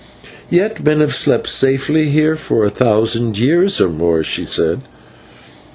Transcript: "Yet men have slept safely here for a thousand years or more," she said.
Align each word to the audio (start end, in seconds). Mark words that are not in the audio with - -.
"Yet 0.49 0.83
men 0.83 0.99
have 0.99 1.13
slept 1.13 1.47
safely 1.47 2.09
here 2.09 2.35
for 2.35 2.65
a 2.65 2.71
thousand 2.71 3.37
years 3.37 3.79
or 3.79 3.89
more," 3.89 4.23
she 4.23 4.45
said. 4.45 4.79